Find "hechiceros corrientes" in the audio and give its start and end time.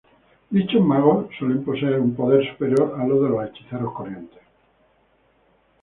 3.47-4.41